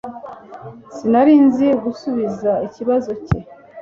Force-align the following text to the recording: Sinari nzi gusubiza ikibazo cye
Sinari 0.95 1.33
nzi 1.45 1.67
gusubiza 1.83 2.51
ikibazo 2.67 3.11
cye 3.25 3.39